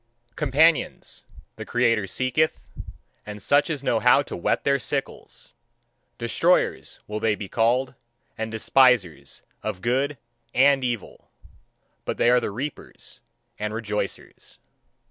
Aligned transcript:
Companions, 0.35 1.25
the 1.57 1.63
creator 1.63 2.07
seeketh, 2.07 2.65
and 3.23 3.39
such 3.39 3.69
as 3.69 3.83
know 3.83 3.99
how 3.99 4.23
to 4.23 4.35
whet 4.35 4.63
their 4.63 4.79
sickles. 4.79 5.53
Destroyers, 6.17 7.01
will 7.05 7.19
they 7.19 7.35
be 7.35 7.47
called, 7.47 7.93
and 8.35 8.51
despisers 8.51 9.43
of 9.61 9.83
good 9.83 10.17
and 10.55 10.83
evil. 10.83 11.29
But 12.03 12.17
they 12.17 12.31
are 12.31 12.39
the 12.39 12.49
reapers 12.49 13.21
and 13.59 13.75
rejoicers. 13.75 14.57